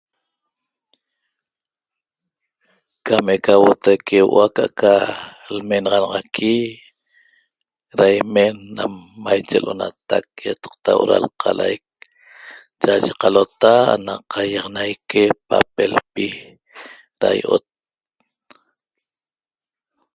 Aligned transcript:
Cam 3.05 3.25
eca 3.35 3.53
huotaique 3.61 4.17
huo 4.27 4.43
o' 4.47 4.53
ca'aca 4.55 4.93
lmenaxanaxaqui 5.55 6.55
da 7.97 8.05
imen 8.21 8.55
nam 8.77 8.93
maiche 9.23 9.57
lo'onatac 9.65 10.27
iataqta 10.47 10.89
huo 10.95 11.03
o' 11.03 11.09
ra 11.09 11.17
lqalaic 11.25 11.83
cha’aye 12.81 13.11
qalota 13.21 13.73
na 14.05 14.13
qaiaxanaique 14.31 15.23
papaelpi 15.47 16.27
ra 17.21 17.29
io'ot 17.39 17.65